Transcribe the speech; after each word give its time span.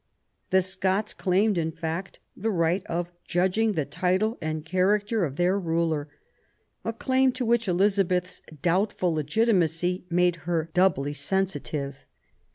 The 0.49 0.63
Scots 0.63 1.13
claimed, 1.13 1.59
in 1.59 1.71
fact, 1.71 2.17
the 2.35 2.49
right 2.49 2.83
of 2.87 3.13
judging 3.23 3.73
the 3.73 3.85
title 3.85 4.35
and 4.41 4.65
character 4.65 5.23
of 5.23 5.35
their 5.35 5.59
ruler— 5.59 6.07
a 6.83 6.91
claim 6.91 7.31
to 7.33 7.45
which 7.45 7.67
Elizabeth's 7.67 8.41
doubtful 8.63 9.13
legitimacy 9.13 10.05
made 10.09 10.37
her 10.49 10.71
doubly 10.73 11.13
sensitive. 11.13 11.97